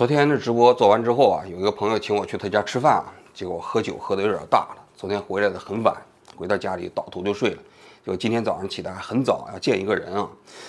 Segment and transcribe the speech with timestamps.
[0.00, 4.76] 昨天的直播做完之后啊，有一个朋友请我去他家吃饭啊，结果喝酒喝的有点大了。
[4.96, 5.94] 昨天回来的很晚，
[6.34, 7.62] 回到家里倒头就睡了。
[8.02, 10.26] 就今天早上起来还很早，要见一个人啊。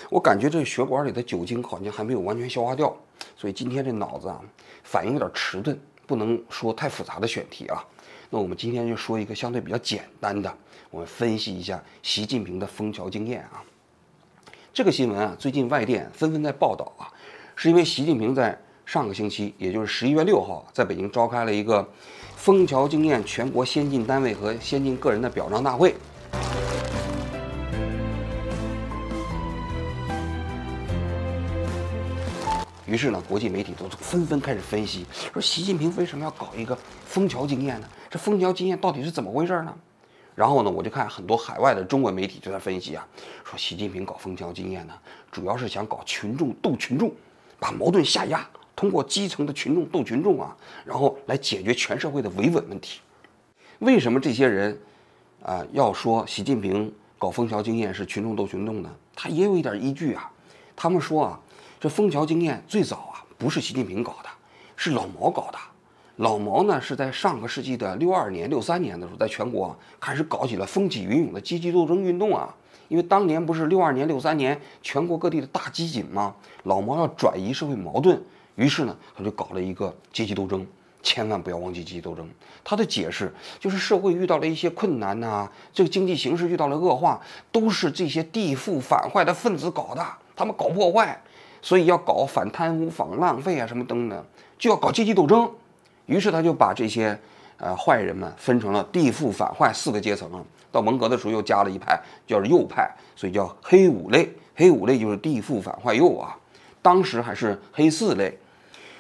[0.10, 2.94] 我感觉这血管里的酒精好像还没有完全消化掉，
[3.38, 4.38] 所以今天这脑子啊
[4.84, 7.82] 反应有点迟钝，不能说太复杂的选题啊。
[8.32, 10.54] 那我们今天就说一个相对比较简单的，
[10.90, 13.64] 我们分析一下习近平的枫桥经验啊。
[14.74, 17.08] 这个新闻啊，最近外电纷纷在报道啊，
[17.56, 18.62] 是因为习近平在
[18.92, 21.90] 上个星期，也就是十一月六号，在北京召开了一个
[22.36, 25.96] 枫桥经验全国先进单位和先进个人的表彰大会。
[32.86, 37.88] 于是呢，国际媒体都纷纷开始分析，说习近平为什么要搞一个枫桥经验呢？
[38.10, 39.74] 这枫桥经验到底是怎么回事呢？
[40.36, 43.08] 然后呢，我就看很多海外的中文媒体就在分析啊，
[43.46, 44.94] 说习近平搞枫桥经验呢，
[45.32, 47.10] 主要是想搞群众斗群众，
[47.58, 53.00] 把矛盾下压，通过基层的群众斗群众啊，然后来解决全社会的维稳问题。
[53.80, 54.80] 为什么这些人
[55.44, 58.90] 啊要说习近平搞枫桥经验是群众斗群众呢？
[59.16, 60.32] 他也有一点依据啊。
[60.76, 61.40] 他们说啊，
[61.80, 64.30] 这枫桥经验最早啊不是习近平搞的，
[64.76, 65.58] 是老毛搞的。
[66.18, 72.56] 老毛呢是在上个世纪的六二年、六三年的时候，在全国开始搞起了风起云涌的阶级斗争运动啊。
[72.90, 76.36] 因为当年不是六二年、六三年全国各地的大饥馑吗？
[76.64, 78.22] 老毛要转移社会矛盾，
[78.56, 80.66] 于是呢他就搞了一个阶级斗争。
[81.04, 82.30] 千万不要忘记阶级斗争。
[82.64, 87.20] 他的解释就是社会遇到了一些困难呐，这个经济形势遇到了恶化，
[87.52, 91.20] 都是这些地富反坏的分子搞的，他们搞破坏，
[91.60, 94.26] 所以要搞反贪污、反浪费啊什么等等，
[94.60, 95.52] 就要搞阶级斗争。
[96.06, 97.20] 于是他就把这些，
[97.58, 100.40] 呃，坏人们分成了地富反坏四个阶层啊。
[100.72, 104.32] 到文革的时候又加了一派，叫右派，所以叫黑五类。
[104.54, 106.38] 黑五类就是地富反坏右啊。
[106.82, 108.38] 当时还是黑四类。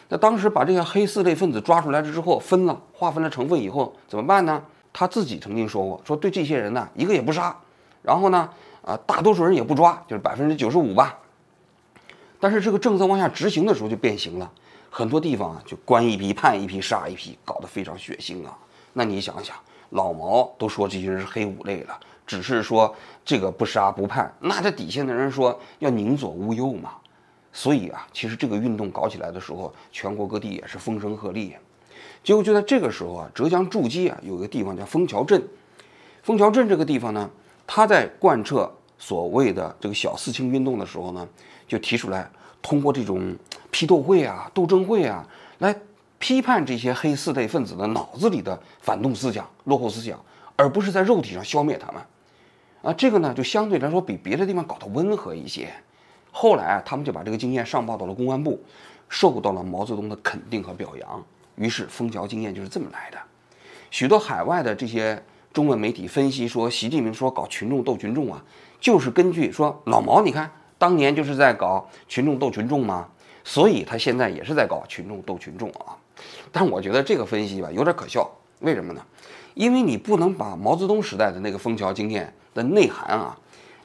[0.10, 4.62] 那当时把这些黑四类分子抓出来了之后，分了划分了成分以后怎么办呢？
[4.92, 7.56] 他自己曾经说过，说对这些人呢一个也不杀，
[8.02, 8.50] 然后呢，
[8.81, 11.18] 啊，大多数人也不抓，就是百分之九十五吧。
[12.41, 14.52] 但是这个政策往下执行的时候就变形了。
[14.90, 18.58] 很多地方啊，就关一批判一批杀一批，搞得非常血腥啊。
[18.91, 19.56] 那你想想，
[19.91, 21.97] 老毛都说这些人是黑五类了，
[22.28, 22.94] 只是说
[23.24, 26.91] 这个不杀不判，那这底下的人说要宁左勿右嘛。
[27.53, 31.53] 所以啊，其实这个运动搞起来的时候，全国各地也是风声鹤唳。
[32.23, 35.41] 结果就在这个时候啊，浙江诸暨啊有一个地方叫枫桥镇。
[36.23, 37.29] 枫桥镇这个地方呢，
[37.66, 41.28] 他在贯彻所谓的这个小四清运动的时候呢，
[41.67, 42.29] 就提出来
[42.61, 43.35] 通过这种。
[43.73, 45.25] 批斗会啊，斗争会啊，
[45.59, 45.73] 来
[46.19, 50.19] 批判这些黑四类分子的脑子里的反动思想、落后思想，
[50.57, 52.01] 而不是在肉体上消灭他们。
[52.81, 55.73] 啊，这个呢，就相对来说比别的地方搞得温和一些。
[56.31, 58.59] 后来啊，他们就把这个经验上报到了公安部，
[59.09, 61.24] 受到了毛泽东的肯定和表扬。
[61.56, 63.18] 于是，枫桥经验就是这么来的。
[63.90, 65.22] 许多海外的这些
[65.52, 68.44] 中文媒体分析说，习近平说搞群众斗群众啊，
[68.80, 73.09] 就是根据说老毛，你看当年就是在搞群众斗群众嘛。
[73.44, 75.97] 所以他现在也是在搞群众斗群众啊，
[76.52, 79.03] 但我觉得这个分析吧有点可笑，为什么呢？
[79.56, 83.36] 因为你不能把毛泽东时代的那个枫桥经验的内涵啊，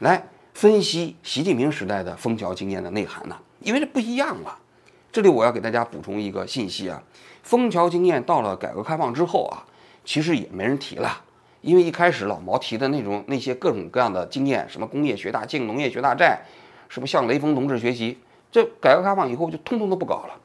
[0.00, 0.22] 来
[0.56, 4.58] 分析习近平时代的枫桥经验的内涵呢，因为这不一样了。
[5.12, 7.02] 这里我要给大家补充一个信息啊，
[7.42, 9.66] 枫桥经验到了改革开放之后啊，
[10.02, 11.22] 其实也没人提了，
[11.60, 16.40] 因为一开始老毛提的那种那些各种各样的经验，什么工业学大庆、农业学大寨，
[16.88, 18.18] 什么向雷锋同志学习。
[18.50, 20.40] 这改革开放以后就通通都不搞了，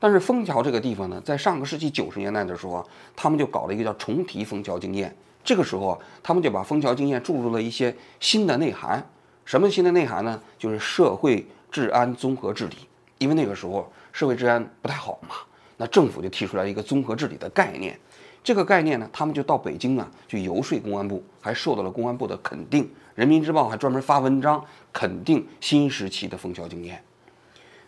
[0.00, 5.14] 但是枫桥这个地方呢，在上个世纪九十年代的时候，他们就搞了一个叫重提枫桥经验。
[5.44, 9.04] 这个时候啊，他们就把枫桥经验注入了一些新的内涵。
[9.44, 10.40] 什么新的内涵呢？
[10.58, 12.76] 就是社会治安综合治理。
[13.18, 15.36] 因为那个时候社会治安不太好嘛，
[15.76, 17.98] 那政府就提出来一个综合治理的概念。
[18.44, 22.90] 这个概念呢，他们就到北京啊去游说公安部，还受到了公安部的肯定。
[23.14, 27.00] 人民日报还专门发文章肯定新时期的枫桥经验。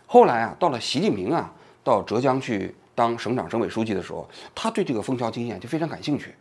[0.07, 1.53] 后来啊，到了习近平啊
[1.83, 6.35] 到浙江去当省长、省委书记的时候，他对这个枫桥经验就非常感兴趣，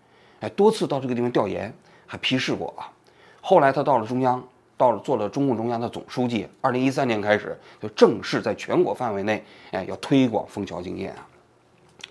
[0.43, 1.73] 哎，多次到这个地方调研，
[2.05, 2.91] 还批示过啊。
[3.39, 4.45] 后来他到了中央，
[4.75, 6.45] 到了做了中共中央的总书记。
[6.59, 9.41] 二零一三年开始，就正式在全国范围内，
[9.71, 11.25] 哎，要推广枫桥经验啊。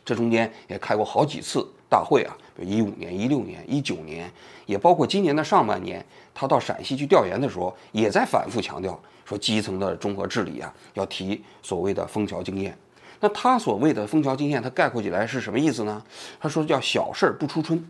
[0.02, 4.32] 这中间也开过好几次大会啊，比如一五年、一六年、一九年，
[4.64, 6.02] 也包括今年的上半年。
[6.32, 12.74] 他到陕西去调研的时候，也在反复强调说，基层的综合治理啊，要提所谓的枫桥经验。
[13.20, 16.02] 那他所谓的枫桥经验，他概括起来是什么意思呢？
[16.40, 17.86] 他说叫小事不出村，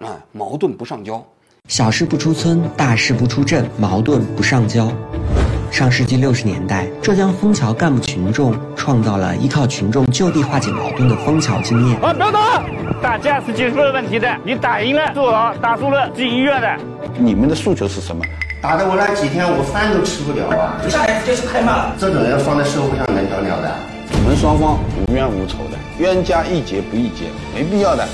[0.00, 1.24] 啊，矛盾不上交。
[1.68, 4.92] 小事不出村，大事不出镇，矛盾不上交。
[5.70, 11.98] 上世纪六十年代，浙江枫桥干部群众创造了依靠群众就地化解矛盾的枫桥经验。
[12.00, 12.62] 啊，不要打！
[13.02, 16.76] 打架是解决不了问题的，你打赢了坐牢，打输了进医院的。
[17.18, 18.22] 你们的诉求是什么？
[18.62, 20.78] 打的我那几天我饭都吃不了啊！
[20.88, 21.90] 下来直接是开骂。
[21.98, 23.74] 这种人放在社会上能得了的？
[24.12, 24.78] 我们双方
[25.08, 28.06] 无冤无仇的，冤家宜解不宜结，没必要的。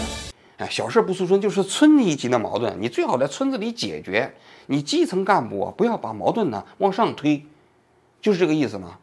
[0.62, 4.32] 哎，小事不诉村就是村里一级的矛盾，你最好在村子里解决。
[4.67, 7.44] 你基层干部啊，不要把矛盾呢往上推，
[8.20, 8.97] 就是这个意思嘛。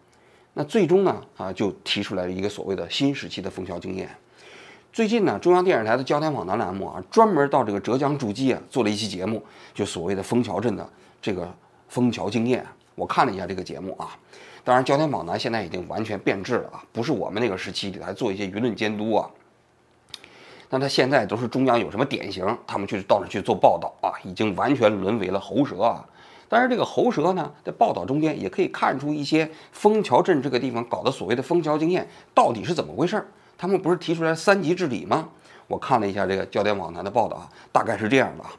[0.53, 4.09] 那最终呢啊，就提出来了一个所谓的新时期的枫桥经验。
[4.93, 10.89] 最近呢，中央电视台的焦点访谈栏目啊，专门到这个浙江诸暨啊做了一期节目，就所谓的枫桥镇的
[11.21, 11.53] 这个
[11.89, 12.65] 枫桥经验。
[12.95, 14.17] 我看了一下这个节目啊，
[14.63, 19.29] 当然焦点访谈现在已经完全变质了啊，不是我们那个时期来做一些舆论监督啊。
[20.69, 26.05] 那他现在都是中央有什么典型，他们去到那去做报道啊，已经完全沦为了喉舌啊。
[26.47, 33.27] 但是这个喉舌呢，在报道中间也可以看出一些枫桥镇这个地方搞的所谓的枫桥经验到底是怎么回事儿。
[33.57, 35.29] 他们不是提出来三级治理吗？
[35.67, 38.49] 我看了一下这个焦点网谈的报道啊，大概是这样的啊，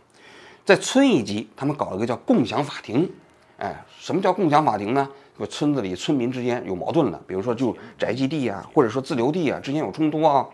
[0.64, 3.10] 在村一级，他们搞了个叫共享法庭。
[3.58, 5.08] 哎，什么叫共享法庭呢？
[5.38, 10.46] 就村子里村民之间有矛盾了，比如说就宅基地啊，或者说自留地啊，之间有冲突啊。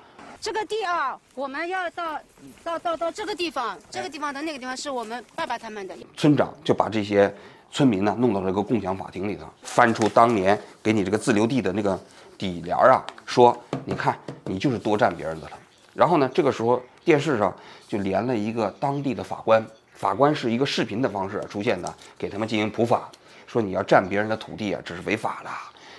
[0.46, 2.20] 这个地啊，我们要到
[2.62, 5.96] 到到到这个地方，这个地方的那个地方是我们爸爸他们的。
[6.16, 7.34] 村长就把这些
[7.72, 11.98] 村民呢弄到这个共享法庭里头，翻出当年给你这个自留地的那个
[12.38, 15.58] 底联啊，说你看你就是多占别人的了。
[15.93, 17.52] 然后呢，这个时候电视上
[17.88, 23.10] 就连了一个当地的法官，法官是一个视频的方式出现的，给他们进行普法，
[23.49, 25.50] 说你要占别人的土地啊，这是违法的，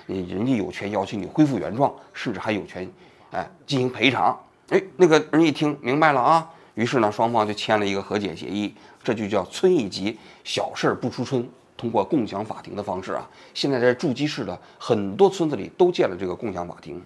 [0.06, 2.90] 你人家有权要求你恢复原状，甚至还有权。
[3.38, 4.36] 哎，进行赔偿。
[4.70, 8.74] 哎，那个人一听明白了啊，于是呢，双方就签了一个和解协议，
[9.04, 11.48] 这就叫村一级，小事不出村。
[11.78, 17.00] 通过共享法庭的方式啊，现在在筑基市的很多村子里都建了这个共享法庭。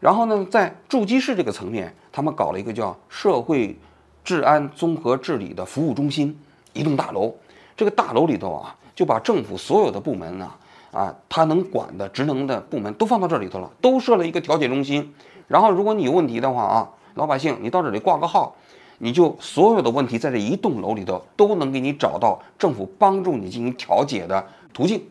[0.00, 3.78] 然后呢，在筑基市这个层面，他们搞了一个叫社会
[4.24, 6.36] 治安综合治理的服务中心，
[6.72, 7.32] 一栋大楼。
[7.76, 10.58] 这个大楼里头啊，就把政府所有的部门啊，
[10.90, 15.14] 啊，他能管的职能的部门都放到这里头了，都设了一个调解中心。
[15.46, 18.56] 然后，如果你有问题的话啊，老百姓，你到这里挂个号，
[18.98, 25.02] 你就所有的问题在这一栋楼里头都能给你找到政府帮助你进行调解的途径，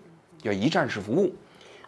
[0.42, 1.32] 叫一站式服务，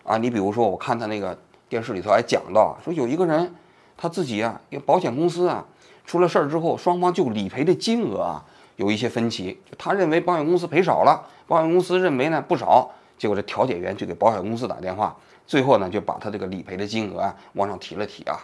[0.04, 1.38] 啊，你比如说，我看他那个
[1.68, 3.54] 电视里头还讲到，说有一个人
[3.98, 5.66] 他自己啊，因为保险公司啊，
[6.06, 8.46] 出了事儿之后，双方就理赔的金额啊
[8.76, 15.16] 有一些分歧，就他认为保险公司赔少了，保险公司认为呢不少，结果这调解员就给保险公司打电话。
[15.48, 18.40] 最后呢，就把他这个理赔的金额啊往上提了提啊，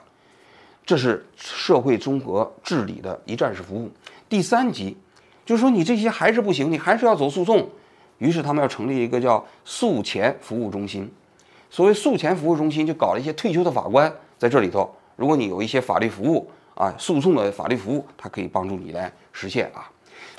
[0.85, 3.89] 这是社会综合治理的一站式服务。
[4.29, 4.95] 第三级，
[5.45, 7.67] 就是说你这些还是不行，你还是要走诉讼，
[8.19, 11.11] 于是他们要成立一个叫诉前服务中心。
[11.69, 14.93] 所谓诉前服务中心，就搞了一些退休的法官在这里头。
[15.15, 19.89] 如果你有一些法律服务啊，诉讼的法律服务，它可以帮助你来实现啊。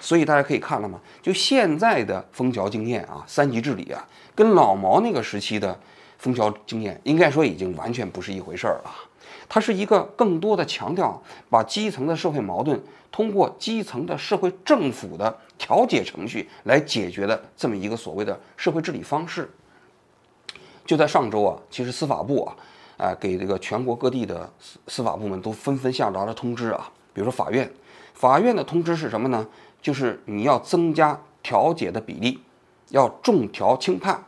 [0.00, 1.00] 所以大家可以看了吗？
[1.20, 5.76] 就现在的枫桥经验啊，三级治理啊，跟老毛那个时期的。
[6.22, 8.94] 枫桥经验应该说已经完全不是一回事儿了，
[9.48, 11.20] 它是一个更多的强调
[11.50, 12.80] 把基层的社会矛盾
[13.10, 19.50] 通过基层的社会政府的调解程序来解决的这么一个所谓的社会治理方式。
[20.86, 22.56] 就在上周啊，其实司法部啊，
[22.98, 27.68] 啊给这个全国各地的司司法部门都纷纷下达了通知啊，比如说法院，
[28.14, 29.44] 法院的通知是什么呢？
[29.82, 32.38] 就是你要增加调解的比例，
[32.90, 34.22] 要重调轻判。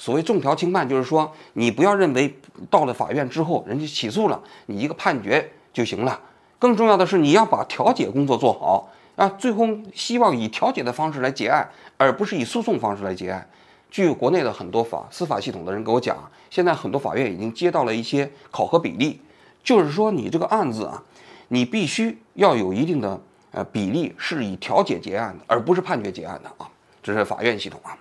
[0.00, 2.34] 所谓重调轻判，就是说你不要认为
[2.70, 6.18] 到了法院之后，人家起诉了你一个判决就行了。
[6.58, 9.28] 更重要的是，你要把调解工作做好啊！
[9.38, 13.46] 最后希望以调解的方式来结案，而不是以诉讼方式来结案。
[13.90, 16.16] 据国内的很多法司法系统的人给我讲，
[16.48, 19.20] 现在很多法院已经接到了一些考核比例，
[19.62, 21.02] 就是说你这个案子啊，
[21.48, 26.66] 你必须要有一定的呃比例是以调解结案的，而不是判决结案的啊。
[27.02, 27.92] 这是法院系统啊。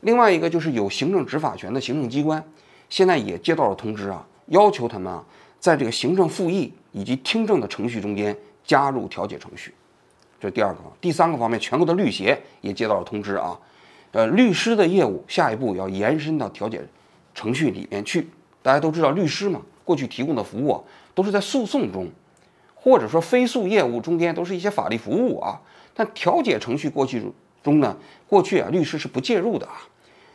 [0.00, 2.42] 另外一个就是有行政执法权的行政机关，
[2.88, 5.24] 现在也接到了通知啊，要求他们啊，
[5.58, 9.74] 在这个行政复议以及听证的程序中间加入调解程序。
[10.40, 10.80] 这是第二个。
[11.00, 13.58] 第三个方面，全国的律协也接到了通知啊，
[14.12, 16.80] 呃，律师的业务下一步要延伸到调解
[17.34, 18.26] 程序里面去。
[18.62, 20.82] 大家都知道，律师嘛，过去提供的服务
[21.14, 22.08] 都是在诉讼中，
[22.74, 25.60] 或者说非诉业务中间都是一些法律服务啊，
[25.94, 27.22] 但调解程序过去
[27.62, 27.94] 中呢，
[28.26, 29.82] 过去啊，律师是不介入的啊。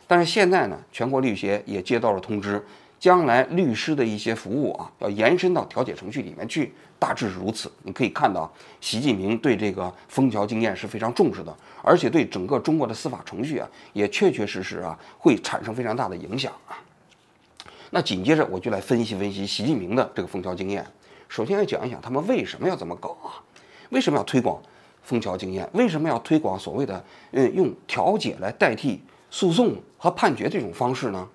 [0.06, 2.64] 但是现在呢，全国律协也接到了通知，
[2.98, 7.70] 将来律师的一些服务啊，要延伸到调解程序里面去，大致是如此。
[7.82, 16.78] 你可以看到，习近平对这个枫桥经验是非常重视的，而且对整个中国的司法程序啊，也确确实实啊，会产生非常大的影响啊。
[17.90, 20.84] 那紧接着我就来分析分析习近平的这个枫桥经验。
[21.28, 23.42] 首先要讲一讲他们为什么要这么搞啊？
[23.90, 24.60] 为什么要推广
[25.02, 25.68] 枫桥经验？
[25.72, 31.28] 为什么要推广所谓的嗯用调解来代替诉讼和判决这种方式呢？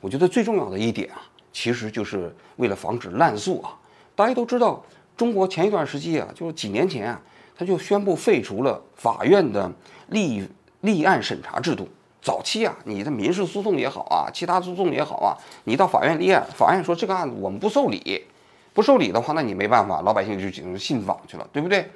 [0.00, 1.22] 我觉得最重要的一点啊，
[1.52, 3.76] 其实就是为了防止滥诉啊。
[4.14, 4.84] 大家都知道，
[5.16, 7.20] 中国前一段时期啊，就是几年前啊，
[7.56, 9.70] 他就宣布废除了法院的
[10.08, 10.46] 立
[10.82, 11.88] 立案审查制度。
[12.22, 18.24] 早期啊，你的民事诉讼也好啊，其他诉讼也好啊，你到法院立案，法院说这个案子我们不受理，
[18.72, 21.90] 不受理的话，那你没办法，老百姓就只能信访去了，对不对？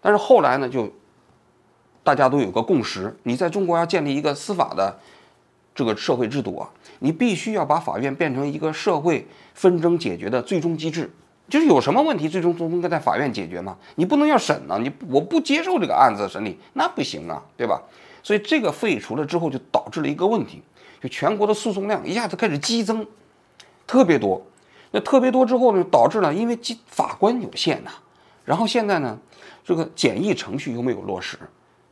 [0.00, 0.90] 但是后来呢，就
[2.02, 4.98] 大家都有个共识，你在中国要建立一个司法的。
[5.74, 6.68] 这个社会制度啊，
[6.98, 11.10] 你必须要把法院变成一个社会纷争解决的最终机制，
[11.48, 13.74] 就是有什么问题，最终都应该在法院解决嘛。
[13.94, 17.80] 你不能要审呢，你我不接受这个案子审理，那不行啊，对吧？
[18.22, 20.60] 所以这个废除了之后，就导致了一个问题，
[21.02, 23.06] 就全国的诉讼量一下子开始激增，
[23.86, 24.44] 特别多。
[24.90, 27.92] 那特别多之后呢，导致了因为法官有限呐，
[28.44, 29.18] 然后现在呢，
[29.64, 31.38] 这个简易程序又没有落实，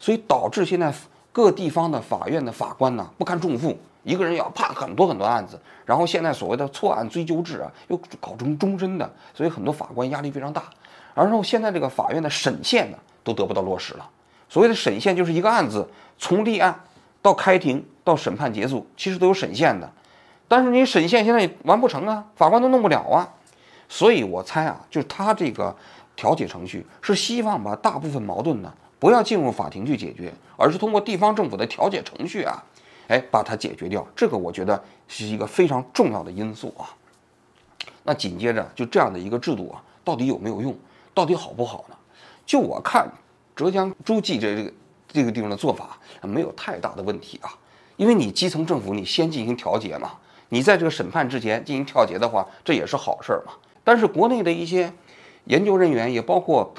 [0.00, 0.92] 所以导致现在。
[1.32, 10.64] 各地方的法院的法官呢不堪重负，一个人要判很多很多案子，然后现在所谓的错案追究制啊又搞成终身的，所以很多法官压力非常大。
[11.14, 14.10] 然后现在这个法院的审限呢都得不到落实了。
[14.48, 15.88] 所谓的审限就是一个案子
[16.18, 16.80] 从立案
[17.22, 19.88] 到开庭到审判结束，其实都有审限的，
[20.48, 23.32] 但是你审限现在也完不成啊，法官都弄不了啊。
[23.88, 25.76] 所以我猜啊，就是他这个
[26.16, 28.74] 调解程序是希望把大部分矛盾呢。
[29.00, 32.62] 不要进入法庭去解决，而是通过地方政府的调解程序啊，
[33.08, 34.06] 哎，把它解决掉。
[34.14, 36.94] 这个我觉得是一个非常重要的因素啊。
[38.02, 40.76] 那紧接着就这样的一个制度啊，到底有没有用？
[41.14, 41.96] 到底好不好呢？
[42.44, 43.10] 就我看，
[43.56, 44.72] 浙江诸暨这这个
[45.08, 47.56] 这个地方的做法没有太大的问题啊，
[47.96, 50.12] 因为你基层政府你先进行调解嘛，
[50.50, 53.54] 你在这个审判之前进行调解的话，这也是好事儿嘛。
[53.82, 54.92] 但是国内的一些
[55.44, 56.70] 研究人员也包括。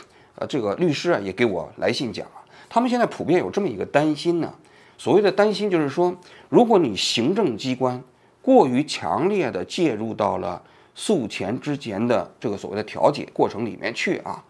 [0.41, 4.51] 呃，这个律师啊也给我来信讲啊，他们现在普遍有这么一个担心呢。
[4.97, 6.15] 所谓的担心就是说，
[6.49, 8.01] 如果你行政机关
[8.41, 10.59] 过于强烈的介入到了
[10.95, 14.43] 诉前之前的这个所谓的调解过程里面去啊，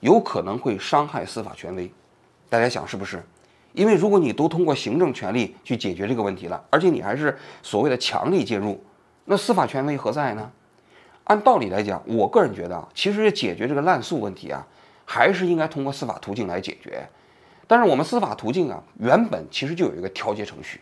[0.00, 1.90] 有可能会伤害司法权威。
[2.48, 3.22] 大家想是不是？
[3.74, 8.82] 因为如果你都通过行政权力去解决这个问题了，而且你还是所谓的强力介入，
[9.26, 10.50] 那司法权威何在呢？
[11.24, 14.66] 按道理来讲，我个人觉得啊，其实解决这个滥诉问题啊。
[15.06, 17.08] 还是应该通过司法途径来解决，
[17.66, 20.80] 但是我们司法途径啊，原本其实就有一个调解程序，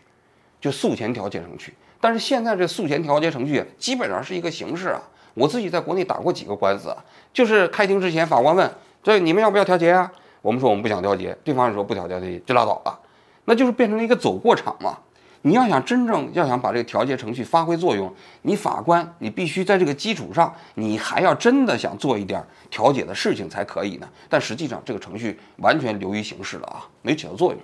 [0.59, 1.73] 就诉前调解程序。
[2.01, 5.01] 但是现在这诉前调解程序基本上是一个形式啊。
[5.35, 6.97] 我自己在国内打过几个官司啊，
[7.33, 8.71] 就是开庭之前，法官问：
[9.03, 10.11] 这你们要不要调解啊？
[10.41, 12.99] 我们说我们不想调解，对方说不调解就拉倒了，
[13.45, 14.97] 那就是变成了一个走过场嘛。
[15.45, 18.11] 你要想真正要想把这个调解程序发挥作用，
[18.41, 24.09] 你法官你必须在这个基础上，你还要真的想做一点调解的事情才可以呢。
[24.27, 27.61] 但实际上这个程序完全流于形式了啊，没起到作用。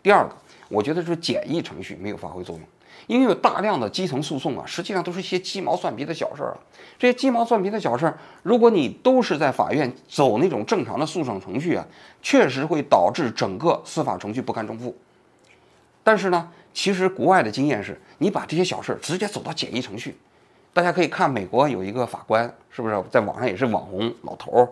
[0.00, 0.36] 第二个，
[0.68, 2.64] 我觉得是简易程序没有发挥作用，
[3.08, 6.58] 因为有大量的基层诉讼啊，实际上都是一些鸡毛蒜皮的小事儿啊。
[6.96, 11.84] 这些鸡毛蒜皮的小事儿，如果你都是在法院走那种正常的诉讼程序啊，
[12.22, 14.96] 确实会导致整个司法程序不堪重负。
[16.04, 16.48] 但是呢？
[16.74, 20.18] 其实国外的经验是，你把这些小事直接走到简易程序。
[20.72, 24.68] 大家可以看美国有一个法官，是不是在网上也是网红老头儿？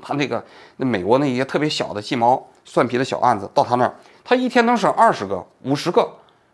[0.00, 0.42] 他那个
[0.76, 6.08] 那美国那些特别小的鸡毛蒜皮的小案子，到他那儿，他一天能审二十个、五十个，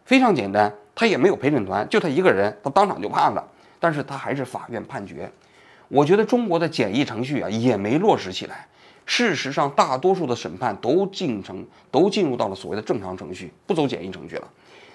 [0.07, 0.73] 非常简单。
[0.95, 3.47] 他也没有陪审团，就他一个人，他当场就判了。
[3.79, 5.31] 但是他还是法院判决。
[5.89, 8.67] 我觉得中国的简易程序啊，也没落实起来。
[9.07, 14.49] 事实上，大多数的审判都进程都进入到了所谓的正常程序，不走简易程序了。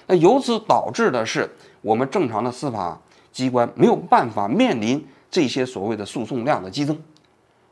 [0.08, 1.50] 那由此导致的是，
[1.82, 3.00] 我们正常的司法
[3.32, 6.98] 机关没有办法面临这些所谓的诉讼量的激增，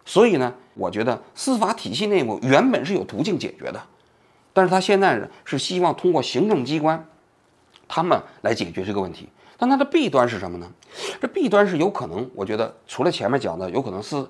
[0.04, 3.82] 所以呢，我觉得司法体系内部原本是有途径解决的，
[4.52, 7.06] 但是他现在是希望通过行政机关，
[7.88, 9.30] 他们来解决这个问题。
[9.56, 10.70] 但它的弊端是什么呢？
[11.22, 14.26] 这弊端是有可能，我觉得除了前面讲的，有可能是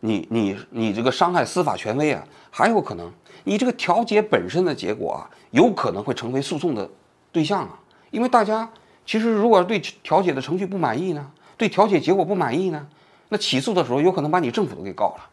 [0.00, 3.12] 你你你这个伤害司法权威啊，还有可能
[3.44, 6.88] 你这个调解本身的结果啊，有可能会成为诉讼的。
[7.32, 7.78] 对象啊，
[8.10, 8.68] 因为大家
[9.04, 12.86] 其实如果对调解的程序不满意呢，对调解结果不满意呢，
[13.28, 15.28] 那起诉的时候有可能把你政府都给告了。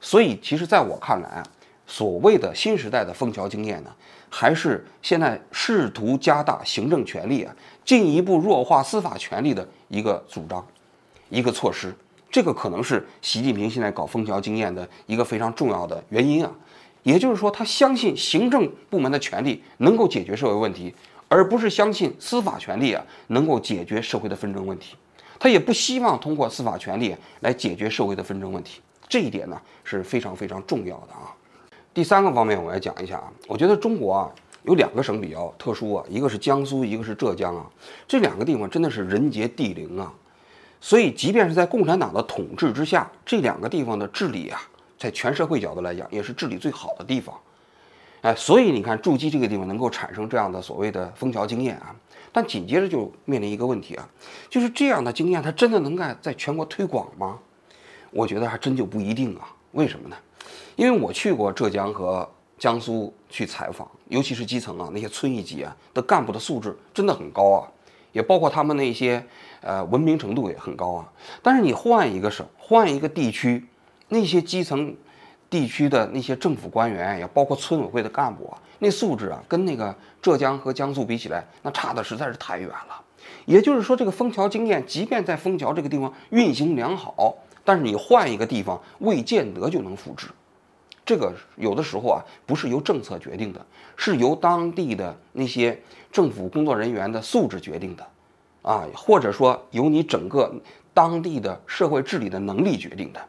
[0.00, 1.42] 所以，其实在我看来啊，
[1.86, 3.90] 所谓的新时代的枫桥经验呢，
[4.28, 10.66] 还是现在试图加大行政权力啊，进一步弱化司法权力的一个主张，
[11.30, 11.94] 一个措施。
[12.30, 16.50] 这个可能是习近平现在搞枫桥经验的一个非常重要的原因啊。
[17.04, 20.92] 也就是说，他相信行政部门的权力能够解决社会问题，
[21.28, 24.96] 而不是相信司法权力啊能够解决社会的纷争问题。
[25.38, 28.80] 他也不希望通过司法权力来解决社会的纷争问题。
[29.08, 31.30] 这一点呢是非常非常重要的啊。
[31.92, 33.30] 第三个方面，我来讲一下啊。
[33.46, 34.30] 我觉得中国啊
[34.64, 37.66] 有两个省比较特殊啊，一个是江苏，一个是浙江啊。
[38.08, 40.12] 这两个地方真的是人杰地灵啊。
[40.80, 44.60] 所以，即便是在共产党的统治之下，这两个地方的治理啊。
[45.04, 47.38] 在全社会角度来讲，也是治理最好的地方，
[48.22, 51.94] 哎，所以你看筑基这个地方能够产生这样的所谓的枫桥经验啊，
[52.32, 54.08] 但紧接着就面临一个问题啊，
[54.48, 57.38] 就是这样的经验它真的能在在全国推广吗？
[58.12, 59.54] 我觉得还真就不一定啊。
[59.72, 60.16] 为什么呢？
[60.74, 67.68] 因为我去过浙江和江苏去采访，尤其是基层啊，那些村一级啊的干部的素质真的很高啊，
[68.12, 69.22] 也包括他们那些
[69.60, 71.12] 呃文明程度也很高啊。
[71.42, 73.62] 但是你换一个省，换一个地区。
[74.14, 74.94] 那些基层
[75.50, 83.00] 地区的那些政府官员，也包括村委会的干部啊，那素质啊，跟那个浙江和江苏比起来，那差的实在是太远了。
[83.44, 90.28] 也就是说，这个枫桥经验，即便在枫桥这个地方运行良好，但是你换一个地方，未见得就能复制。
[91.04, 93.64] 这个有的时候啊，不是由政策决定的，
[93.96, 95.78] 是由当地的那些
[96.10, 98.06] 政府工作人员的素质决定的，
[98.62, 100.54] 啊，或者说由你整个
[100.94, 103.20] 当地的社会治理的能力决定的。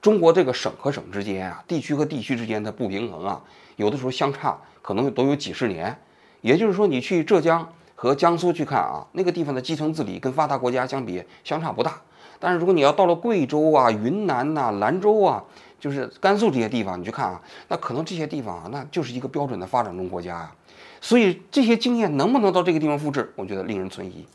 [0.00, 3.42] 中国这个省和省之间啊，地区和地区之间的不平衡啊，
[3.76, 5.96] 有的时候相差可能都有几十年。
[6.40, 12.00] 也就是说，你去浙江和江苏去看啊，那个地方的基层治理跟发达国家相比相差不大。
[12.38, 15.44] 但是如果你要到了贵州啊、云南呐、兰州啊，
[15.78, 17.38] 就是甘肃这些地方，你去看啊，
[17.68, 20.56] 那可能这些地方啊，那就是一个标准的发展中国家啊。
[21.02, 24.26] 所以这些经验能不能到这个地方复制，我觉得令人存疑。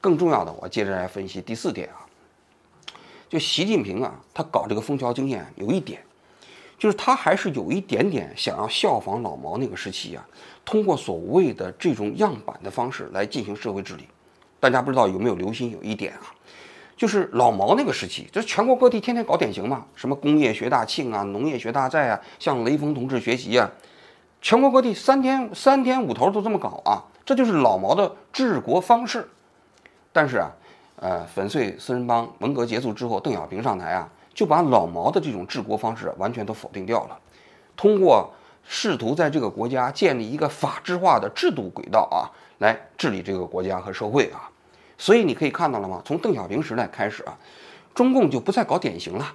[0.00, 2.01] 更重要的，我接着来分析第四点啊。
[3.32, 6.04] 就习近平啊，他搞这个枫桥经验有一点，
[6.76, 10.22] 就是他还是有一点点想要效仿老毛那个时期啊，
[10.66, 14.06] 通过所谓的这种样板的方式来进行社会治理。
[14.60, 16.28] 大家不知道有没有留心有一点啊，
[16.94, 23.70] 就是老毛那个时期，这全国各地天天搞典型嘛，什么工业学大庆啊，农业学大寨啊，向雷锋同志学习啊，
[24.42, 29.26] 全国各地三天三天五头都这么搞啊，这就是老毛的治国方式。
[30.12, 30.52] 但是啊。
[31.02, 37.18] 呃，粉碎四人帮，文革结束之后，邓小平上台啊，就把老毛的这种治国方式完全都否定掉了，
[37.76, 44.48] 通过试图在这个国家建立一个法制化的制度轨道啊，来治理这个国家和社会啊。
[44.96, 46.00] 所以你可以看到了吗？
[46.04, 47.36] 从邓小平时代开始啊，
[47.92, 49.34] 中共就不再搞典型了。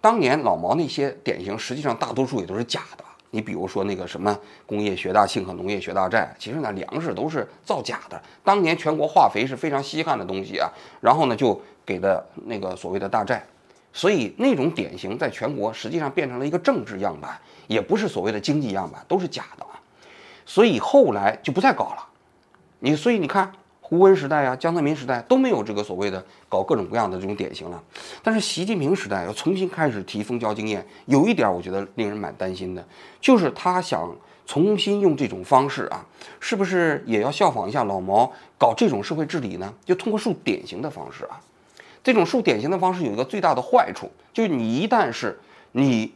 [0.00, 3.04] 当年老毛那些典型，实际上大多数也都是假的。
[3.30, 8.20] 你比如说那个什么工业学大庆和农业学大寨，其实呢粮食都是造假的。
[8.44, 13.44] 当年全国化肥是非常稀罕的东西啊，然后呢就给的那个所谓的大寨，
[13.92, 19.80] 所以那种典型在全国实际上变成了一个政治样板，也不是所谓的经济样板，都是假的啊。
[20.44, 22.06] 所以后来就不再搞了。
[22.78, 23.52] 你所以你看。
[23.88, 27.80] 胡温时代啊，江泽民时代都没有这个所谓的搞各种各样的这种典型了，
[28.20, 32.84] 但是习近平时代要重新开始提枫桥经验，有一点我觉得令人蛮担心的，
[33.20, 34.12] 就是他想
[34.44, 36.04] 重新用这种方式啊，
[36.40, 39.72] 是不是也要效仿一下老毛搞这种社会治理呢？
[39.84, 41.40] 就通过树典型的方式啊，
[42.02, 45.38] 这种树典型的方式有一个最大的坏处，就是你一旦是
[45.70, 46.12] 你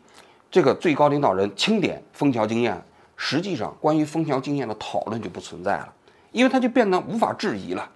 [0.50, 2.82] 这个最高领导人清点枫桥经验，
[3.16, 5.94] 实际上关于枫桥经验的讨论就不存在了。
[6.32, 7.90] 因为他就变得无法质疑了，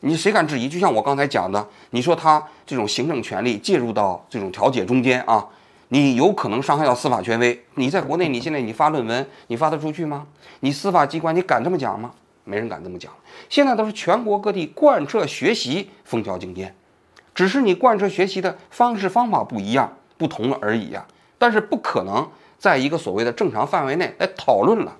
[0.00, 0.68] 你谁敢质疑？
[0.68, 5.44] 就像我刚才讲的，你说他这种行政权力介入到这种调解中间啊，
[5.88, 7.64] 你有可能伤害到司法权威。
[7.74, 10.26] 你在国内，你现在你发论文，你发得出去吗？
[10.60, 12.12] 你司法机关，你敢这么讲吗？
[12.44, 13.10] 没人敢这么讲。
[13.48, 16.74] 现在都是全国各地贯彻学习枫桥经验，
[17.34, 21.06] 只是你贯彻学习的方式方法不一样、不同了而已呀。
[21.38, 24.94] 但是不可能在一个所谓的正常范围内来讨论了，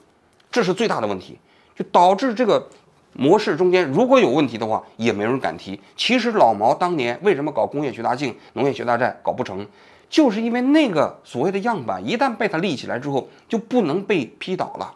[0.51, 1.39] 这是最大的问题。
[1.75, 2.69] 就导致这个
[3.13, 5.81] 模式中间如果有问题的话，也没人敢提。
[5.97, 9.67] 其实老毛当年为什么搞工业学大庆、农业学大寨搞不成，
[10.09, 14.95] 就是因为那个所谓的样板一旦被他立起来之后，就不能被批倒了。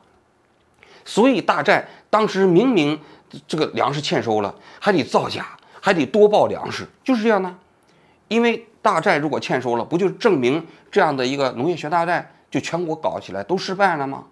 [1.04, 2.98] 所以大寨当时明明
[3.46, 5.46] 这个粮食欠收了，还得造假，
[5.80, 7.54] 还得多报粮食，就是这样的。
[8.28, 14.24] 因为大寨如果欠收了，不就证明这样的一个农业学大寨就全国搞起来都失败了吗？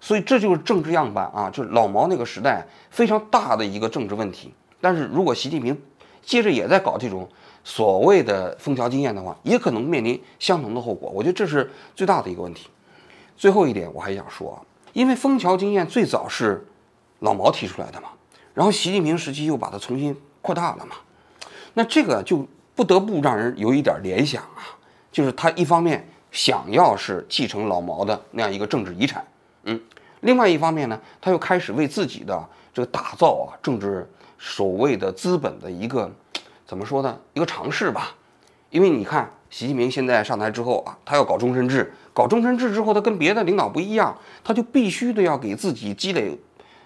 [0.00, 4.52] 所以这就是政治样板啊，就是老毛那个时代非常大的一个政治问题。
[4.80, 5.76] 但是如果习近平
[6.22, 7.28] 接着也在搞这种
[7.64, 11.10] 所谓的枫桥经验的话，也可能面临相同的后果。
[11.14, 12.68] 我觉得这是最大的一个问题。
[13.36, 14.58] 最后一点我还想说啊，
[14.92, 16.66] 因为枫桥经验最早是
[17.20, 18.08] 老毛提出来的嘛，
[18.54, 20.96] 然后习近平时期又把它重新扩大了嘛，
[21.74, 24.78] 那这个就不得不让人有一点联想啊，
[25.10, 29.24] 就是他一方面想要是继承老毛的那样一个政治遗产，
[29.68, 29.78] 嗯，
[30.20, 36.10] 另外一方面呢，他又开始为自己的这个打造啊政治所谓的资本的一个
[36.66, 38.14] 怎么说呢，一个尝试吧，
[38.70, 46.38] 因为你看习近平现在上台之后啊，他要搞终身制，搞终身制之后，他跟别的领导不一样，他就必须得要给自己积累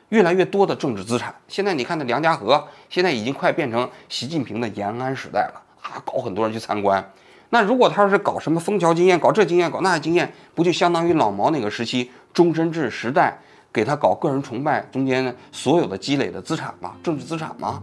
[0.08, 1.32] 越来越多的政治资产。
[1.46, 7.12] 现在你看那梁家河，现在已经快变成习近平的延安时代了啊，搞很多人去参观。
[7.50, 13.36] 那如果他要是搞什么枫桥经验，搞这经验，搞那经验，不就相当于老毛那个时期终身制时代
[13.72, 16.92] 给他搞个人崇拜中间所有的积累的资产吗？
[17.02, 17.82] 政治资产吗？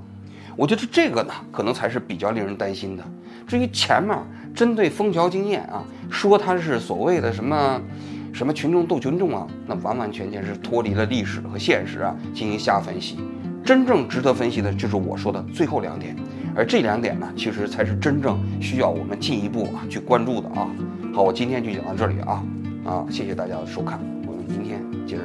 [0.55, 3.03] 我觉得这个呢，可能才是比较令人担心的。
[3.47, 4.17] 至于前面
[4.53, 7.81] 针对枫桥经验啊，说他是所谓的什么
[8.33, 13.17] 什么群众斗群众啊，那完完全全是脱离了历史和现实啊，进行瞎分析。
[13.63, 16.15] 真正值得分析的就是我说的最后两点，
[16.55, 20.69] 而这两点呢，其实才是真正需要我们进一步啊去关注的啊。
[21.13, 22.43] 好，我今天就讲到这里啊
[22.85, 23.99] 啊，谢谢大家的收看，
[25.10, 25.17] 这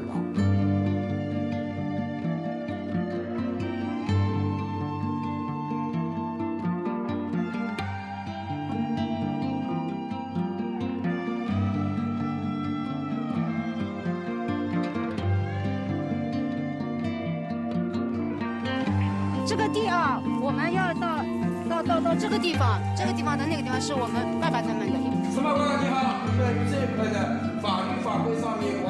[19.56, 21.22] 个地啊，我们要到
[21.68, 24.94] 到到到这个地方，这个地方的那个地方是我们爸爸他们的。
[25.30, 28.83] 司法官你好，你们这一块的法律法规上面，